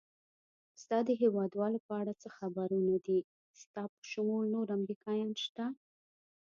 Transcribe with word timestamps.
ستا 0.81 0.97
د 1.07 1.09
هېوادوالو 1.21 1.79
په 1.87 1.93
اړه 2.01 2.13
څه 2.21 2.27
خبرونه 2.37 2.95
دي؟ 3.05 3.19
ستا 3.61 3.83
په 3.93 3.99
شمول 4.11 4.43
نور 4.55 4.67
امریکایان 4.79 5.31
شته؟ 5.43 5.65